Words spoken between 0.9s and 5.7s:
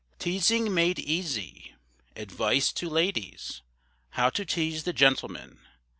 EASY. ADVICE TO LADIES. HOW TO TEASE THE GENTLEMEN.